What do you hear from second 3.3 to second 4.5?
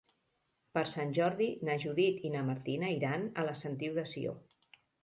a la Sentiu de Sió.